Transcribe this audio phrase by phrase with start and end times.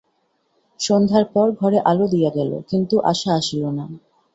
[0.79, 3.85] সন্ধ্যার পর ঘরে আলো দিয়া গেল, কিন্তু, আশা আসিল না।